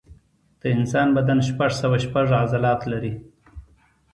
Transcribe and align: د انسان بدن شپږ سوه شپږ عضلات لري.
د 0.61 0.63
انسان 0.75 1.07
بدن 1.17 1.39
شپږ 1.47 1.71
سوه 1.81 1.97
شپږ 2.05 2.25
عضلات 2.43 2.81
لري. 2.91 3.13